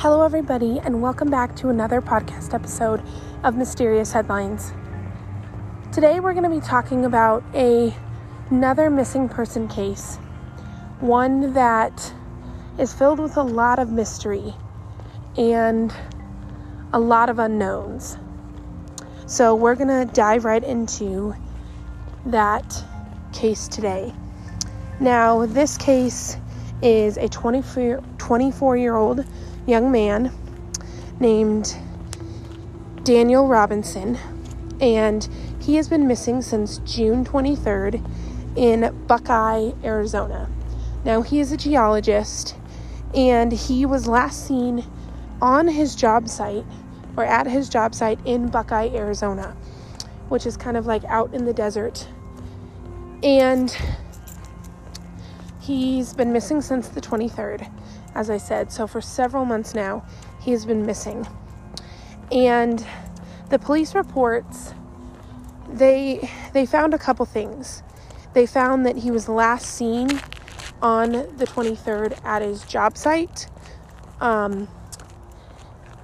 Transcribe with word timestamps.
Hello, 0.00 0.22
everybody, 0.22 0.78
and 0.78 1.02
welcome 1.02 1.28
back 1.28 1.54
to 1.56 1.68
another 1.68 2.00
podcast 2.00 2.54
episode 2.54 3.02
of 3.44 3.54
Mysterious 3.54 4.12
Headlines. 4.12 4.72
Today, 5.92 6.20
we're 6.20 6.32
going 6.32 6.50
to 6.50 6.58
be 6.58 6.66
talking 6.66 7.04
about 7.04 7.44
a, 7.52 7.94
another 8.48 8.88
missing 8.88 9.28
person 9.28 9.68
case, 9.68 10.16
one 11.00 11.52
that 11.52 12.14
is 12.78 12.94
filled 12.94 13.18
with 13.18 13.36
a 13.36 13.42
lot 13.42 13.78
of 13.78 13.92
mystery 13.92 14.54
and 15.36 15.94
a 16.94 16.98
lot 16.98 17.28
of 17.28 17.38
unknowns. 17.38 18.16
So, 19.26 19.54
we're 19.54 19.74
going 19.74 20.06
to 20.06 20.10
dive 20.10 20.46
right 20.46 20.64
into 20.64 21.34
that 22.24 22.82
case 23.34 23.68
today. 23.68 24.14
Now, 24.98 25.44
this 25.44 25.76
case 25.76 26.38
is 26.80 27.18
a 27.18 27.28
24 27.28 28.76
year 28.78 28.96
old 28.96 29.26
young 29.66 29.92
man 29.92 30.32
named 31.18 31.76
Daniel 33.04 33.46
Robinson, 33.46 34.18
and 34.80 35.28
he 35.60 35.76
has 35.76 35.88
been 35.88 36.06
missing 36.06 36.42
since 36.42 36.78
June 36.78 37.24
23rd 37.24 38.04
in 38.56 38.94
Buckeye, 39.06 39.72
Arizona. 39.84 40.50
Now, 41.04 41.22
he 41.22 41.40
is 41.40 41.52
a 41.52 41.56
geologist, 41.56 42.56
and 43.14 43.52
he 43.52 43.86
was 43.86 44.06
last 44.06 44.46
seen 44.46 44.84
on 45.40 45.68
his 45.68 45.94
job 45.94 46.28
site 46.28 46.64
or 47.16 47.24
at 47.24 47.46
his 47.46 47.68
job 47.68 47.94
site 47.94 48.18
in 48.24 48.48
Buckeye, 48.48 48.88
Arizona, 48.94 49.56
which 50.28 50.46
is 50.46 50.56
kind 50.56 50.76
of 50.76 50.86
like 50.86 51.04
out 51.04 51.32
in 51.34 51.44
the 51.44 51.52
desert. 51.52 52.06
And 53.22 53.76
he's 55.60 56.14
been 56.14 56.32
missing 56.32 56.62
since 56.62 56.88
the 56.88 57.00
23rd 57.00 57.68
as 58.14 58.30
I 58.30 58.36
said. 58.36 58.72
So 58.72 58.86
for 58.86 59.00
several 59.00 59.44
months 59.44 59.74
now, 59.74 60.04
he 60.40 60.52
has 60.52 60.66
been 60.66 60.84
missing. 60.86 61.26
And 62.32 62.84
the 63.48 63.58
police 63.58 63.94
reports 63.94 64.74
they 65.68 66.28
they 66.52 66.66
found 66.66 66.94
a 66.94 66.98
couple 66.98 67.24
things. 67.26 67.82
They 68.32 68.46
found 68.46 68.86
that 68.86 68.96
he 68.98 69.10
was 69.10 69.28
last 69.28 69.66
seen 69.66 70.08
on 70.82 71.12
the 71.12 71.46
23rd 71.46 72.24
at 72.24 72.42
his 72.42 72.64
job 72.64 72.96
site. 72.96 73.48
Um, 74.20 74.68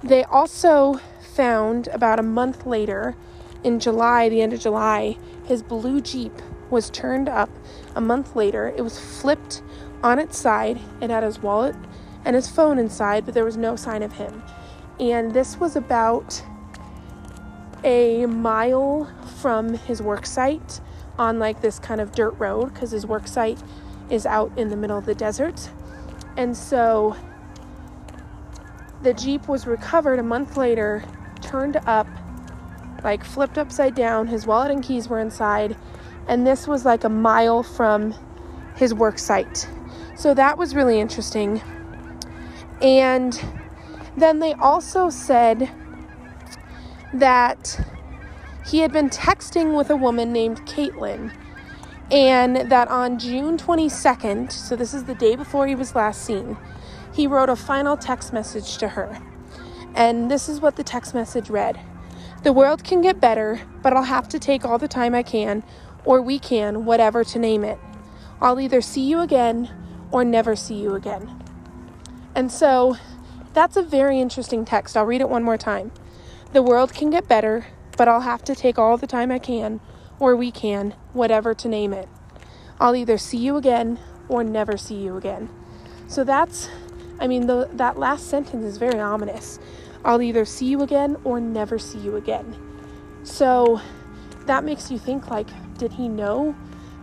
they 0.03 0.23
also 0.23 0.99
found 1.35 1.87
about 1.89 2.19
a 2.19 2.23
month 2.23 2.65
later, 2.65 3.15
in 3.63 3.79
July, 3.79 4.29
the 4.29 4.41
end 4.41 4.53
of 4.53 4.59
July, 4.59 5.17
his 5.45 5.63
blue 5.63 6.01
Jeep 6.01 6.33
was 6.69 6.89
turned 6.89 7.29
up 7.29 7.49
a 7.95 8.01
month 8.01 8.35
later. 8.35 8.73
It 8.75 8.81
was 8.81 8.99
flipped 8.99 9.61
on 10.03 10.19
its 10.19 10.37
side. 10.37 10.79
It 11.01 11.09
had 11.09 11.23
his 11.23 11.39
wallet 11.39 11.75
and 12.25 12.35
his 12.35 12.49
phone 12.49 12.79
inside, 12.79 13.25
but 13.25 13.33
there 13.33 13.45
was 13.45 13.57
no 13.57 13.75
sign 13.75 14.03
of 14.03 14.13
him. 14.13 14.43
And 14.99 15.33
this 15.33 15.59
was 15.59 15.75
about 15.75 16.43
a 17.83 18.25
mile 18.25 19.11
from 19.39 19.73
his 19.73 20.01
work 20.01 20.25
site 20.25 20.81
on 21.17 21.39
like 21.39 21.61
this 21.61 21.79
kind 21.79 22.01
of 22.01 22.11
dirt 22.11 22.35
road 22.37 22.73
because 22.73 22.91
his 22.91 23.05
work 23.05 23.27
site 23.27 23.61
is 24.09 24.25
out 24.25 24.51
in 24.57 24.69
the 24.69 24.75
middle 24.75 24.97
of 24.97 25.05
the 25.05 25.15
desert. 25.15 25.69
And 26.35 26.55
so 26.55 27.15
the 29.01 29.13
Jeep 29.13 29.47
was 29.47 29.67
recovered 29.67 30.19
a 30.19 30.23
month 30.23 30.57
later, 30.57 31.03
turned 31.41 31.77
up, 31.85 32.07
like 33.03 33.23
flipped 33.23 33.57
upside 33.57 33.95
down. 33.95 34.27
His 34.27 34.45
wallet 34.45 34.71
and 34.71 34.83
keys 34.83 35.07
were 35.07 35.19
inside. 35.19 35.75
And 36.27 36.45
this 36.45 36.67
was 36.67 36.83
like 36.83 37.03
a 37.03 37.09
mile 37.09 37.63
from 37.63 38.13
his 38.75 38.93
work 38.93 39.17
site. 39.17 39.67
So 40.17 40.33
that 40.33 40.57
was 40.57 40.73
really 40.73 40.99
interesting. 40.99 41.61
And 42.81 43.39
then 44.17 44.39
they 44.39 44.53
also 44.53 45.11
said 45.11 45.69
that 47.13 47.79
he 48.65 48.79
had 48.79 48.91
been 48.91 49.11
texting 49.11 49.77
with 49.77 49.91
a 49.91 49.95
woman 49.95 50.33
named 50.33 50.65
Caitlin, 50.65 51.31
and 52.11 52.71
that 52.71 52.87
on 52.87 53.19
June 53.19 53.57
22nd, 53.57 54.51
so 54.51 54.75
this 54.75 54.93
is 54.93 55.03
the 55.03 55.13
day 55.13 55.35
before 55.35 55.67
he 55.67 55.75
was 55.75 55.93
last 55.93 56.23
seen, 56.23 56.57
he 57.13 57.27
wrote 57.27 57.49
a 57.49 57.55
final 57.55 57.95
text 57.95 58.33
message 58.33 58.77
to 58.77 58.89
her. 58.89 59.21
And 59.93 60.31
this 60.31 60.49
is 60.49 60.59
what 60.59 60.77
the 60.77 60.83
text 60.83 61.13
message 61.13 61.49
read 61.49 61.79
The 62.43 62.53
world 62.53 62.83
can 62.83 63.01
get 63.01 63.19
better, 63.19 63.61
but 63.83 63.93
I'll 63.93 64.03
have 64.03 64.27
to 64.29 64.39
take 64.39 64.65
all 64.65 64.79
the 64.79 64.87
time 64.87 65.13
I 65.13 65.23
can, 65.23 65.63
or 66.05 66.21
we 66.23 66.39
can, 66.39 66.85
whatever 66.85 67.23
to 67.23 67.39
name 67.39 67.63
it. 67.63 67.77
I'll 68.41 68.59
either 68.59 68.81
see 68.81 69.01
you 69.01 69.19
again 69.19 69.69
or 70.11 70.23
never 70.23 70.55
see 70.55 70.75
you 70.75 70.95
again. 70.95 71.43
And 72.35 72.51
so 72.51 72.97
that's 73.53 73.75
a 73.75 73.81
very 73.81 74.19
interesting 74.19 74.65
text. 74.65 74.95
I'll 74.95 75.05
read 75.05 75.21
it 75.21 75.29
one 75.29 75.43
more 75.43 75.57
time. 75.57 75.91
The 76.53 76.63
world 76.63 76.93
can 76.93 77.09
get 77.09 77.27
better, 77.27 77.67
but 77.97 78.07
I'll 78.07 78.21
have 78.21 78.43
to 78.45 78.55
take 78.55 78.77
all 78.77 78.97
the 78.97 79.07
time 79.07 79.31
I 79.31 79.39
can, 79.39 79.79
or 80.19 80.35
we 80.35 80.51
can, 80.51 80.93
whatever 81.13 81.53
to 81.55 81.67
name 81.67 81.93
it. 81.93 82.07
I'll 82.79 82.95
either 82.95 83.17
see 83.17 83.37
you 83.37 83.57
again 83.57 83.99
or 84.29 84.43
never 84.43 84.77
see 84.77 84.95
you 84.95 85.17
again. 85.17 85.49
So 86.07 86.23
that's, 86.23 86.69
I 87.19 87.27
mean, 87.27 87.47
the, 87.47 87.69
that 87.73 87.97
last 87.97 88.29
sentence 88.29 88.63
is 88.63 88.77
very 88.77 88.99
ominous. 88.99 89.59
I'll 90.05 90.21
either 90.21 90.45
see 90.45 90.67
you 90.67 90.83
again 90.83 91.17
or 91.23 91.41
never 91.41 91.79
see 91.79 91.99
you 91.99 92.15
again. 92.15 92.55
So 93.23 93.81
that 94.45 94.63
makes 94.63 94.89
you 94.89 94.97
think 94.99 95.29
like, 95.29 95.49
did 95.77 95.91
he 95.91 96.07
know 96.07 96.55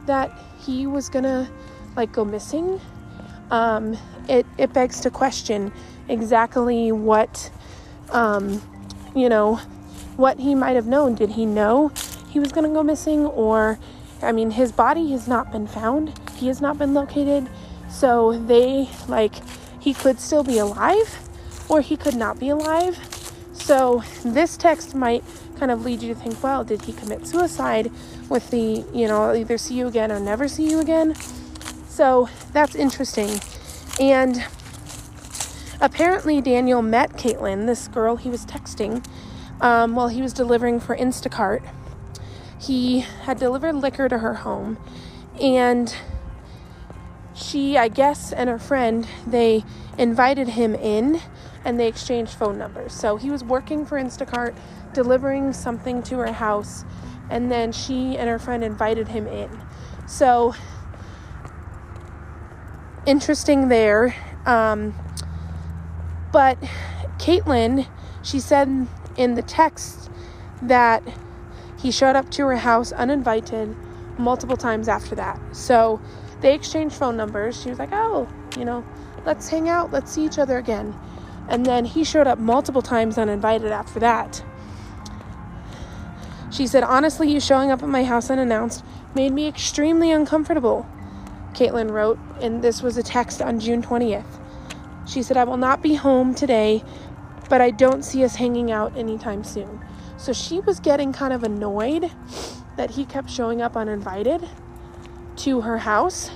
that 0.06 0.32
he 0.59 0.86
was 0.86 1.09
gonna 1.09 1.50
like 1.97 2.12
go 2.12 2.25
missing? 2.25 2.81
Um, 3.50 3.97
it, 4.28 4.47
it 4.59 4.72
begs 4.72 5.00
to 5.00 5.10
question 5.10 5.72
exactly 6.09 6.93
what, 6.93 7.50
um, 8.10 8.62
you 9.15 9.28
know, 9.28 9.56
what 10.16 10.38
he 10.38 10.55
might 10.55 10.77
have 10.77 10.87
known. 10.87 11.15
Did 11.15 11.31
he 11.31 11.47
know 11.47 11.93
he 12.31 12.41
was 12.41 12.53
going 12.53 12.69
to 12.69 12.72
go 12.72 12.83
missing? 12.83 13.27
Or, 13.27 13.78
I 14.22 14.33
mean, 14.33 14.53
his 14.53 14.72
body 14.72 15.10
has 15.12 15.28
not 15.28 15.53
been 15.53 15.66
found, 15.66 16.19
he 16.37 16.49
has 16.49 16.60
not 16.60 16.78
been 16.78 16.94
located. 16.94 17.49
So 17.88 18.38
they, 18.47 18.88
like, 19.09 19.34
he 19.81 19.94
could 19.94 20.19
still 20.19 20.43
be 20.43 20.59
alive 20.59 21.21
or 21.69 21.81
he 21.81 21.97
could 21.97 22.16
not 22.16 22.41
be 22.41 22.49
alive. 22.49 22.99
So 23.53 24.03
this 24.25 24.56
text 24.56 24.94
might 24.94 25.22
kind 25.59 25.71
of 25.71 25.84
lead 25.84 26.03
you 26.03 26.12
to 26.12 26.21
think, 26.21 26.43
well, 26.43 26.65
did 26.65 26.83
he 26.83 26.93
commit 26.93 27.27
suicide 27.27 27.91
with 28.28 28.50
the, 28.50 28.84
you 28.93 29.06
know, 29.06 29.33
either 29.33 29.56
see 29.56 29.75
you 29.75 29.87
again 29.87 30.10
or 30.10 30.19
never 30.19 30.49
see 30.49 30.69
you 30.69 30.81
again? 30.81 31.15
So 31.94 32.28
that's 32.53 32.75
interesting. 32.75 33.38
And 34.00 34.44
apparently, 35.81 36.41
Daniel 36.41 36.82
met 36.82 37.12
Caitlin, 37.12 37.66
this 37.66 37.87
girl 37.87 38.16
he 38.16 38.28
was 38.28 38.44
texting, 38.44 39.06
um, 39.60 39.94
while 39.94 40.09
he 40.09 40.21
was 40.21 40.33
delivering 40.33 40.81
for 40.81 40.97
Instacart. 40.97 41.65
He 42.60 43.00
had 43.00 43.38
delivered 43.38 43.77
liquor 43.77 44.09
to 44.09 44.19
her 44.19 44.34
home, 44.34 44.77
and 45.41 45.94
she, 47.33 47.78
I 47.78 47.87
guess, 47.87 48.33
and 48.33 48.50
her 48.50 48.59
friend, 48.59 49.06
they 49.25 49.62
invited 49.97 50.49
him 50.49 50.75
in 50.75 51.21
and 51.65 51.78
they 51.78 51.87
exchanged 51.87 52.33
phone 52.33 52.59
numbers. 52.59 52.93
So 52.93 53.19
he 53.19 53.31
was 53.31 53.44
working 53.44 53.87
for 53.87 54.00
Instacart, 54.00 54.56
delivering 54.94 55.53
something 55.53 56.03
to 56.04 56.19
her 56.19 56.33
house, 56.33 56.84
and 57.31 57.53
then 57.53 57.71
she 57.71 58.19
and 58.19 58.28
her 58.28 58.41
friend 58.41 58.65
invited 58.65 59.09
him 59.09 59.28
in. 59.28 59.49
So 60.09 60.54
interesting 63.06 63.69
there. 63.69 64.15
Um, 64.47 64.94
but 66.32 66.59
Caitlin, 67.19 67.87
she 68.22 68.41
said 68.41 68.87
in 69.16 69.34
the 69.34 69.42
text 69.42 70.10
that 70.62 71.03
he 71.78 71.91
showed 71.91 72.16
up 72.16 72.31
to 72.32 72.47
her 72.47 72.56
house 72.56 72.92
uninvited 72.92 73.75
multiple 74.19 74.56
times 74.56 74.89
after 74.89 75.15
that. 75.15 75.39
So 75.53 76.01
they 76.41 76.54
exchanged 76.54 76.97
phone 76.97 77.16
numbers. 77.16 77.60
She 77.60 77.68
was 77.68 77.78
like, 77.78 77.91
oh, 77.92 78.28
you 78.59 78.65
know, 78.65 78.84
let's 79.24 79.48
hang 79.48 79.68
out, 79.68 79.92
let's 79.92 80.12
see 80.12 80.24
each 80.24 80.39
other 80.39 80.59
again. 80.59 80.95
And 81.48 81.66
then 81.66 81.84
he 81.84 82.04
showed 82.04 82.27
up 82.27 82.39
multiple 82.39 82.83
times 82.83 83.18
uninvited 83.18 83.71
after 83.71 84.01
that. 84.01 84.42
She 86.51 86.66
said, 86.66 86.84
honestly, 86.84 87.30
you 87.30 87.41
showing 87.41 87.71
up 87.71 87.83
at 87.83 87.89
my 87.89 88.04
house 88.04 88.30
unannounced 88.30 88.84
made 89.15 89.33
me 89.33 89.47
extremely 89.47 90.10
uncomfortable. 90.10 90.86
Caitlin 91.54 91.91
wrote, 91.91 92.18
and 92.41 92.62
this 92.62 92.83
was 92.83 92.97
a 92.97 93.03
text 93.03 93.41
on 93.41 93.60
June 93.60 93.83
20th. 93.83 94.24
She 95.06 95.22
said, 95.22 95.36
I 95.36 95.45
will 95.45 95.56
not 95.56 95.83
be 95.83 95.95
home 95.95 96.34
today, 96.34 96.83
but 97.48 97.60
I 97.60 97.71
don't 97.71 98.04
see 98.04 98.24
us 98.24 98.36
hanging 98.36 98.71
out 98.71 98.97
anytime 98.97 99.45
soon. 99.45 99.80
So 100.16 100.33
she 100.33 100.60
was 100.60 100.80
getting 100.80 101.12
kind 101.12 101.33
of 101.33 101.42
annoyed 101.42 102.10
that 102.77 102.91
he 102.91 103.04
kept 103.04 103.30
showing 103.30 103.62
up 103.62 103.77
uninvited 103.77 104.48
to 105.36 105.60
her 105.60 105.78
house. 105.78 106.30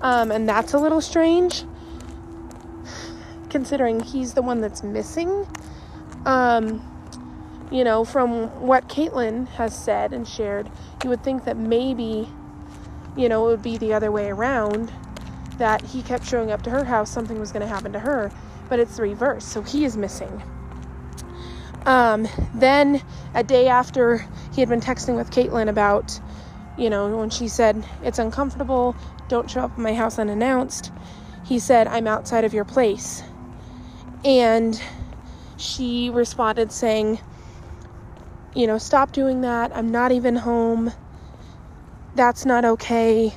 Um, 0.00 0.30
and 0.30 0.48
that's 0.48 0.72
a 0.72 0.78
little 0.78 1.00
strange 1.00 1.64
considering 3.50 4.00
he's 4.00 4.34
the 4.34 4.42
one 4.42 4.60
that's 4.60 4.82
missing. 4.82 5.46
Um, 6.24 6.86
you 7.70 7.84
know, 7.84 8.04
from 8.04 8.48
what 8.60 8.88
Caitlin 8.88 9.46
has 9.48 9.76
said 9.76 10.12
and 10.12 10.26
shared, 10.26 10.70
you 11.04 11.10
would 11.10 11.22
think 11.22 11.44
that 11.44 11.56
maybe 11.56 12.28
you 13.16 13.28
know, 13.28 13.46
it 13.46 13.50
would 13.50 13.62
be 13.62 13.78
the 13.78 13.92
other 13.92 14.10
way 14.10 14.28
around 14.28 14.92
that 15.58 15.82
he 15.82 16.02
kept 16.02 16.26
showing 16.26 16.50
up 16.50 16.62
to 16.62 16.70
her 16.70 16.84
house, 16.84 17.10
something 17.10 17.38
was 17.38 17.52
going 17.52 17.62
to 17.62 17.68
happen 17.68 17.92
to 17.92 18.00
her. 18.00 18.30
but 18.68 18.78
it's 18.78 18.96
the 18.96 19.02
reverse. 19.02 19.44
So 19.44 19.62
he 19.62 19.84
is 19.84 19.96
missing. 19.96 20.42
Um, 21.86 22.28
then 22.54 23.02
a 23.34 23.42
day 23.42 23.66
after 23.66 24.24
he 24.52 24.60
had 24.60 24.68
been 24.68 24.80
texting 24.80 25.16
with 25.16 25.30
Caitlin 25.30 25.68
about, 25.68 26.20
you 26.78 26.88
know, 26.88 27.16
when 27.16 27.30
she 27.30 27.48
said, 27.48 27.84
It's 28.02 28.18
uncomfortable, 28.18 28.94
don't 29.28 29.50
show 29.50 29.62
up 29.62 29.72
at 29.72 29.78
my 29.78 29.94
house 29.94 30.18
unannounced, 30.18 30.92
he 31.44 31.58
said, 31.58 31.88
I'm 31.88 32.06
outside 32.06 32.44
of 32.44 32.54
your 32.54 32.64
place. 32.64 33.22
And 34.24 34.80
she 35.56 36.10
responded 36.10 36.70
saying, 36.70 37.18
You 38.54 38.66
know, 38.66 38.78
stop 38.78 39.12
doing 39.12 39.40
that. 39.40 39.74
I'm 39.74 39.90
not 39.90 40.12
even 40.12 40.36
home. 40.36 40.92
That's 42.14 42.44
not 42.44 42.64
okay. 42.64 43.32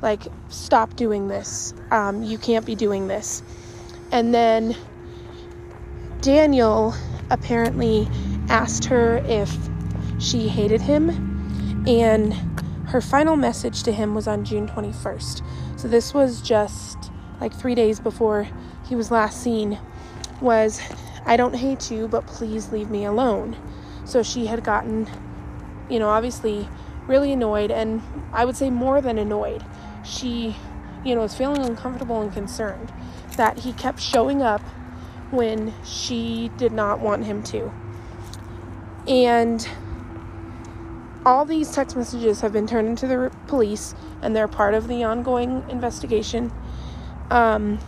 Like, 0.00 0.22
stop 0.48 0.96
doing 0.96 1.28
this. 1.28 1.74
Um, 1.90 2.22
you 2.22 2.38
can't 2.38 2.66
be 2.66 2.74
doing 2.74 3.08
this. 3.08 3.42
And 4.10 4.34
then 4.34 4.76
Daniel 6.20 6.94
apparently 7.30 8.08
asked 8.48 8.84
her 8.86 9.18
if 9.26 9.56
she 10.18 10.48
hated 10.48 10.80
him, 10.80 11.84
and 11.86 12.32
her 12.88 13.00
final 13.00 13.36
message 13.36 13.82
to 13.84 13.92
him 13.92 14.14
was 14.14 14.28
on 14.28 14.44
June 14.44 14.68
21st. 14.68 15.42
So 15.76 15.88
this 15.88 16.14
was 16.14 16.40
just 16.40 17.10
like 17.40 17.52
three 17.52 17.74
days 17.74 17.98
before 17.98 18.46
he 18.86 18.94
was 18.94 19.10
last 19.10 19.42
seen. 19.42 19.78
Was 20.40 20.80
I 21.24 21.36
don't 21.36 21.54
hate 21.54 21.90
you, 21.90 22.06
but 22.06 22.26
please 22.26 22.70
leave 22.70 22.90
me 22.90 23.04
alone. 23.04 23.56
So 24.04 24.22
she 24.22 24.46
had 24.46 24.62
gotten, 24.62 25.08
you 25.88 25.98
know, 25.98 26.08
obviously 26.08 26.68
really 27.06 27.32
annoyed, 27.32 27.70
and 27.70 28.02
I 28.32 28.44
would 28.44 28.56
say 28.56 28.70
more 28.70 29.00
than 29.00 29.18
annoyed. 29.18 29.64
She, 30.04 30.56
you 31.04 31.14
know, 31.14 31.22
was 31.22 31.34
feeling 31.34 31.62
uncomfortable 31.62 32.20
and 32.20 32.32
concerned 32.32 32.92
that 33.36 33.60
he 33.60 33.72
kept 33.72 34.00
showing 34.00 34.42
up 34.42 34.60
when 35.30 35.72
she 35.84 36.50
did 36.56 36.72
not 36.72 37.00
want 37.00 37.24
him 37.24 37.42
to. 37.44 37.72
And 39.08 39.66
all 41.24 41.44
these 41.44 41.72
text 41.72 41.96
messages 41.96 42.40
have 42.40 42.52
been 42.52 42.66
turned 42.66 42.88
into 42.88 43.06
the 43.06 43.32
police 43.46 43.94
and 44.20 44.34
they're 44.36 44.48
part 44.48 44.74
of 44.74 44.88
the 44.88 45.02
ongoing 45.02 45.64
investigation. 45.68 46.52
Um, 47.30 47.78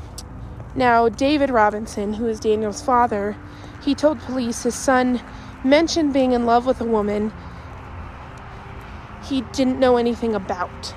now, 0.74 1.08
David 1.08 1.50
Robinson, 1.50 2.14
who 2.14 2.26
is 2.26 2.40
Daniel's 2.40 2.82
father, 2.82 3.36
he 3.82 3.94
told 3.94 4.18
police 4.20 4.62
his 4.62 4.74
son 4.74 5.20
mentioned 5.62 6.12
being 6.12 6.32
in 6.32 6.46
love 6.46 6.66
with 6.66 6.80
a 6.80 6.84
woman 6.84 7.32
he 9.28 9.42
didn't 9.52 9.78
know 9.78 9.96
anything 9.96 10.34
about. 10.34 10.94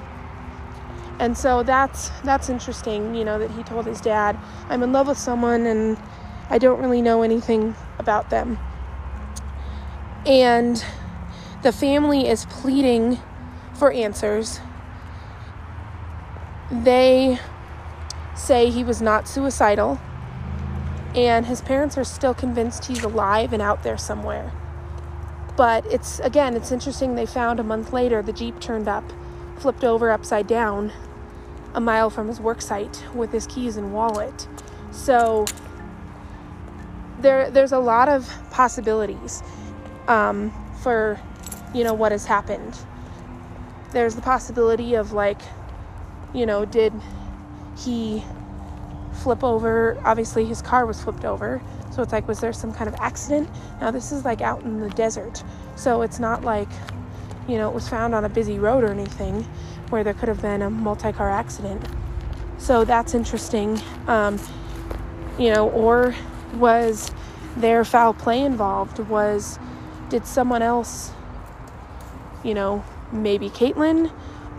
And 1.20 1.38
so 1.38 1.64
that's 1.64 2.10
that's 2.24 2.50
interesting, 2.50 3.16
you 3.16 3.26
know, 3.26 3.40
that 3.40 3.52
he 3.52 3.64
told 3.64 3.86
his 3.86 4.02
dad, 4.02 4.38
I'm 4.70 4.84
in 4.84 4.92
love 4.92 5.08
with 5.08 5.18
someone 5.18 5.66
and 5.66 5.98
I 6.50 6.60
don't 6.60 6.80
really 6.80 7.02
know 7.02 7.24
anything 7.24 7.76
about 7.98 8.30
them. 8.30 8.60
And 10.26 10.84
the 11.64 11.72
family 11.72 12.28
is 12.28 12.46
pleading 12.46 13.20
for 13.74 13.92
answers. 13.92 14.60
They 16.72 17.40
say 18.36 18.70
he 18.70 18.84
was 18.84 19.02
not 19.02 19.28
suicidal, 19.28 20.00
and 21.16 21.46
his 21.46 21.62
parents 21.62 21.98
are 21.98 22.04
still 22.04 22.34
convinced 22.34 22.86
he's 22.86 23.04
alive 23.04 23.54
and 23.54 23.62
out 23.62 23.84
there 23.84 23.98
somewhere. 23.98 24.52
But 25.58 25.86
it's 25.88 26.20
again, 26.20 26.56
it's 26.56 26.72
interesting 26.72 27.16
they 27.16 27.26
found 27.26 27.60
a 27.60 27.64
month 27.64 27.92
later 27.92 28.22
the 28.22 28.32
Jeep 28.32 28.60
turned 28.60 28.88
up, 28.88 29.04
flipped 29.58 29.84
over 29.84 30.12
upside 30.12 30.48
down 30.48 30.94
a 31.74 31.82
mile 31.82 32.10
from 32.10 32.28
his 32.28 32.40
work 32.40 32.62
site 32.62 33.04
with 33.14 33.32
his 33.32 33.46
keys 33.48 33.76
and 33.76 33.94
wallet. 33.94 34.48
So 34.92 35.46
there 37.20 37.50
there's 37.52 37.72
a 37.72 37.80
lot 37.80 38.08
of 38.08 38.32
possibilities 38.52 39.44
um, 40.08 40.54
for 40.82 41.20
you 41.74 41.84
know 41.84 41.94
what 41.94 42.12
has 42.12 42.26
happened 42.26 42.78
there's 43.92 44.16
the 44.16 44.22
possibility 44.22 44.96
of 44.96 45.12
like 45.12 45.40
you 46.34 46.46
know 46.46 46.66
did 46.66 46.94
he 47.78 48.24
flip 49.28 49.44
over 49.44 50.00
obviously 50.06 50.46
his 50.46 50.62
car 50.62 50.86
was 50.86 51.04
flipped 51.04 51.26
over. 51.26 51.62
So 51.92 52.02
it's 52.02 52.14
like 52.14 52.30
was 52.30 52.40
there 52.40 52.54
some 52.54 52.72
kind 52.72 52.88
of 52.88 52.96
accident? 52.96 53.50
Now 53.82 53.92
this 53.92 54.14
is 54.14 54.24
like 54.24 54.40
out 54.40 54.64
in 54.64 54.80
the 54.80 54.90
desert. 54.92 55.44
So 55.76 56.02
it's 56.02 56.18
not 56.18 56.46
like 56.46 56.70
you 57.46 57.58
know 57.58 57.68
it 57.68 57.76
was 57.76 57.90
found 57.90 58.16
on 58.16 58.24
a 58.24 58.30
busy 58.30 58.58
road 58.58 58.86
or 58.86 58.88
anything 58.90 59.44
where 59.90 60.02
there 60.02 60.14
could 60.14 60.30
have 60.30 60.42
been 60.42 60.62
a 60.62 60.70
multi-car 60.70 61.30
accident. 61.30 61.86
So 62.58 62.86
that's 62.86 63.14
interesting. 63.14 63.82
Um, 64.08 64.40
you 65.38 65.54
know 65.54 65.70
or 65.72 66.16
was 66.54 67.12
there 67.58 67.84
foul 67.84 68.14
play 68.14 68.40
involved? 68.40 69.00
Was 69.00 69.60
did 70.08 70.26
someone 70.26 70.62
else, 70.62 71.12
you 72.46 72.54
know, 72.54 72.82
maybe 73.12 73.50
Caitlin 73.50 74.10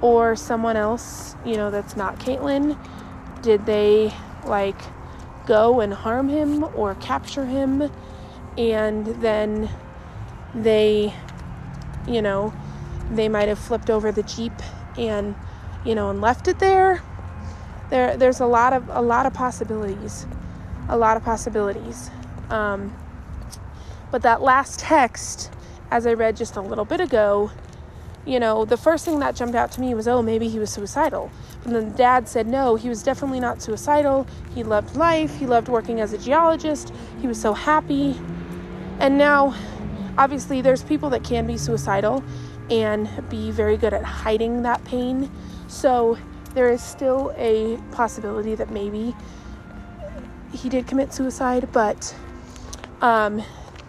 or 0.03 0.37
someone 0.37 0.77
else, 0.77 1.37
you 1.47 1.57
know, 1.57 1.71
that's 1.71 1.97
not 1.97 2.21
Caitlin, 2.21 2.77
did 3.41 3.65
they 3.65 4.13
like 4.45 4.81
go 5.47 5.81
and 5.81 5.93
harm 5.93 6.29
him 6.29 6.65
or 6.77 6.95
capture 6.97 7.47
him 7.47 7.91
and 8.57 9.07
then 9.23 9.71
they, 10.55 11.15
you 12.07 12.21
know, 12.23 12.53
they 13.13 13.29
might 13.29 13.49
have 13.49 13.59
flipped 13.59 13.91
over 13.91 14.13
the 14.13 14.23
Jeep 14.23 14.53
and, 14.97 15.35
you 15.85 15.95
know, 15.95 16.11
and 16.11 16.21
left 16.21 16.49
it 16.49 16.59
there? 16.59 17.03
There 17.91 18.17
there's 18.17 18.41
a 18.41 18.47
lot 18.47 18.73
of 18.73 18.89
a 18.91 19.01
lot 19.01 19.25
of 19.25 19.33
possibilities 19.33 20.27
a 20.89 20.97
lot 20.97 21.17
of 21.17 21.25
possibilities. 21.25 22.11
Um, 22.51 22.95
but 24.11 24.23
that 24.23 24.41
last 24.41 24.81
text, 24.81 25.51
as 25.91 26.07
I 26.07 26.15
read 26.15 26.37
just 26.37 26.57
a 26.57 26.61
little 26.61 26.85
bit 26.85 27.01
ago, 27.01 27.51
you 28.29 28.39
know, 28.39 28.67
the 28.67 28.77
first 28.77 29.07
thing 29.07 29.21
that 29.21 29.35
jumped 29.35 29.55
out 29.55 29.73
to 29.73 29.81
me 29.81 29.95
was, 29.95 30.07
oh, 30.07 30.21
maybe 30.21 30.49
he 30.49 30.59
was 30.59 30.71
suicidal. 30.71 31.31
But 31.65 31.73
then 31.73 31.91
the 31.91 31.97
dad 31.97 32.29
said, 32.29 32.47
no, 32.47 32.77
he 32.77 32.91
was 32.91 33.03
definitely 33.03 33.41
not 33.41 33.63
suicidal. 33.63 34.27
He 34.55 34.63
loved 34.63 34.97
life. 34.97 35.35
He 35.39 35.47
loved 35.47 35.69
working 35.69 36.01
as 36.01 36.13
a 36.13 36.19
geologist. 36.19 36.93
He 37.23 37.27
was 37.27 37.41
so 37.41 37.55
happy. 37.55 38.21
And 39.01 39.17
now, 39.17 39.55
obviously, 40.19 40.61
there's 40.61 40.83
people 40.83 41.09
that 41.11 41.25
can 41.25 41.47
be 41.47 41.57
suicidal 41.57 42.23
and 42.71 43.09
be 43.31 43.51
very 43.51 43.79
good 43.79 43.95
at 43.95 44.05
hiding 44.05 44.61
that 44.63 44.85
pain. 44.85 45.31
So 45.67 46.19
there 46.53 46.71
is 46.71 46.83
still 46.83 47.33
a 47.39 47.79
possibility 47.93 48.55
that 48.57 48.71
maybe 48.71 49.17
he 50.53 50.69
did 50.69 50.87
commit 50.87 51.15
suicide, 51.15 51.69
but 51.73 52.15
um, 53.01 53.43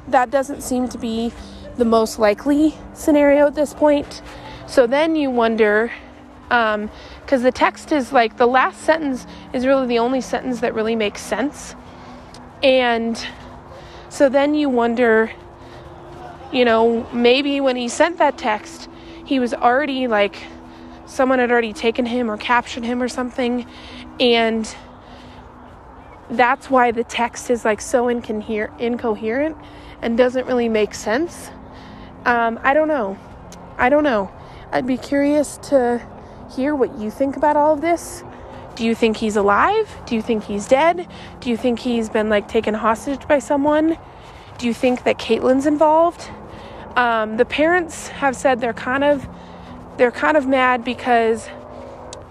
that 0.07 0.31
doesn't 0.31 0.61
seem 0.61 0.87
to 0.89 0.97
be 0.97 1.33
the 1.79 1.85
most 1.85 2.19
likely 2.19 2.75
scenario 2.93 3.47
at 3.47 3.55
this 3.55 3.73
point. 3.73 4.21
So 4.67 4.85
then 4.85 5.15
you 5.15 5.31
wonder, 5.31 5.91
because 6.43 6.75
um, 6.75 7.41
the 7.41 7.51
text 7.51 7.91
is 7.91 8.11
like 8.11 8.37
the 8.37 8.45
last 8.45 8.81
sentence 8.81 9.25
is 9.53 9.65
really 9.65 9.87
the 9.87 9.99
only 9.99 10.21
sentence 10.21 10.59
that 10.59 10.75
really 10.75 10.95
makes 10.95 11.21
sense. 11.21 11.75
And 12.61 13.17
so 14.09 14.29
then 14.29 14.53
you 14.53 14.69
wonder, 14.69 15.31
you 16.51 16.65
know, 16.65 17.07
maybe 17.13 17.61
when 17.61 17.75
he 17.75 17.87
sent 17.87 18.17
that 18.17 18.37
text, 18.37 18.89
he 19.25 19.39
was 19.39 19.53
already 19.53 20.07
like, 20.07 20.35
someone 21.05 21.39
had 21.39 21.51
already 21.51 21.73
taken 21.73 22.05
him 22.05 22.29
or 22.29 22.37
captured 22.37 22.83
him 22.83 23.01
or 23.01 23.07
something. 23.07 23.65
And 24.19 24.75
that's 26.29 26.69
why 26.69 26.91
the 26.91 27.03
text 27.03 27.49
is 27.49 27.65
like 27.65 27.81
so 27.81 28.05
incoher- 28.05 28.77
incoherent 28.79 29.57
and 30.01 30.17
doesn't 30.17 30.45
really 30.45 30.69
make 30.69 30.93
sense. 30.93 31.49
Um, 32.25 32.59
I 32.63 32.73
don't 32.73 32.87
know. 32.87 33.17
I 33.77 33.89
don't 33.89 34.03
know. 34.03 34.31
I'd 34.71 34.85
be 34.85 34.97
curious 34.97 35.57
to 35.69 36.05
hear 36.55 36.75
what 36.75 36.97
you 36.97 37.11
think 37.11 37.37
about 37.37 37.55
all 37.55 37.73
of 37.73 37.81
this. 37.81 38.23
Do 38.75 38.85
you 38.85 38.95
think 38.95 39.17
he's 39.17 39.35
alive? 39.35 39.89
Do 40.05 40.15
you 40.15 40.21
think 40.21 40.43
he's 40.43 40.67
dead? 40.67 41.07
Do 41.39 41.49
you 41.49 41.57
think 41.57 41.79
he's 41.79 42.09
been 42.09 42.29
like 42.29 42.47
taken 42.47 42.73
hostage 42.73 43.27
by 43.27 43.39
someone? 43.39 43.97
Do 44.57 44.67
you 44.67 44.73
think 44.73 45.03
that 45.03 45.17
Caitlin's 45.17 45.65
involved? 45.65 46.29
Um, 46.95 47.37
the 47.37 47.45
parents 47.45 48.09
have 48.09 48.35
said 48.35 48.61
they're 48.61 48.73
kind 48.73 49.03
of 49.03 49.27
they're 49.97 50.11
kind 50.11 50.37
of 50.37 50.47
mad 50.47 50.83
because 50.83 51.49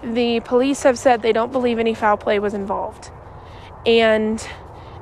the 0.02 0.40
police 0.40 0.84
have 0.84 0.98
said 0.98 1.22
they 1.22 1.32
don't 1.32 1.52
believe 1.52 1.78
any 1.78 1.94
foul 1.94 2.16
play 2.16 2.38
was 2.38 2.54
involved 2.54 3.10
and 3.86 4.46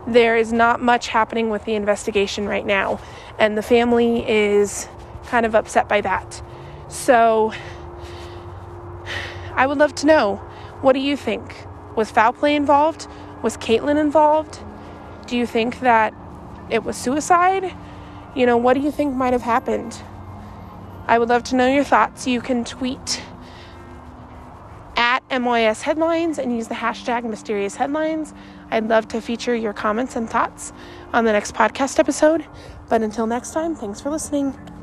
there 0.07 0.37
is 0.37 0.53
not 0.53 0.81
much 0.81 1.09
happening 1.09 1.51
with 1.51 1.65
the 1.65 1.75
investigation 1.75 2.47
right 2.47 2.65
now, 2.65 3.01
and 3.39 3.57
the 3.57 3.63
family 3.63 4.29
is 4.29 4.89
kind 5.27 5.45
of 5.45 5.55
upset 5.55 5.89
by 5.89 6.01
that. 6.01 6.43
So, 6.89 7.53
I 9.55 9.67
would 9.67 9.79
love 9.79 9.95
to 9.97 10.07
know 10.07 10.37
what 10.81 10.93
do 10.93 11.01
you 11.01 11.17
think? 11.17 11.67
Was 11.97 12.11
foul 12.11 12.33
play 12.33 12.55
involved? 12.55 13.09
Was 13.43 13.57
Caitlin 13.57 13.99
involved? 13.99 14.61
Do 15.27 15.37
you 15.37 15.47
think 15.47 15.81
that 15.81 16.15
it 16.71 16.85
was 16.85 16.97
suicide? 16.97 17.75
You 18.35 18.47
know, 18.47 18.57
what 18.57 18.75
do 18.75 18.81
you 18.81 18.91
think 18.91 19.15
might 19.15 19.33
have 19.33 19.43
happened? 19.43 20.01
I 21.09 21.19
would 21.19 21.29
love 21.29 21.43
to 21.45 21.57
know 21.57 21.67
your 21.67 21.85
thoughts. 21.85 22.27
You 22.27 22.41
can 22.41 22.65
tweet 22.65 23.23
MYS 25.41 25.83
headlines 25.83 26.39
and 26.39 26.55
use 26.55 26.69
the 26.69 26.75
hashtag 26.75 27.25
mysterious 27.25 27.77
headlines. 27.77 28.35
I'd 28.71 28.89
love 28.89 29.09
to 29.09 29.21
feature 29.21 29.55
your 29.55 29.73
comments 29.73 30.17
and 30.17 30.29
thoughts 30.29 30.73
on 31.13 31.25
the 31.25 31.33
next 31.33 31.55
podcast 31.55 31.99
episode. 31.99 32.47
But 32.89 33.03
until 33.03 33.27
next 33.27 33.53
time, 33.53 33.75
thanks 33.75 34.01
for 34.01 34.11
listening. 34.11 34.76